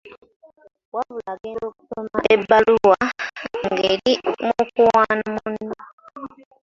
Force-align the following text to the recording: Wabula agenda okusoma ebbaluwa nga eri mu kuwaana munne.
Wabula 0.95 1.29
agenda 1.33 1.63
okusoma 1.69 2.17
ebbaluwa 2.33 2.97
nga 3.67 3.81
eri 3.91 4.13
mu 4.45 4.55
kuwaana 4.73 5.25
munne. 5.35 5.75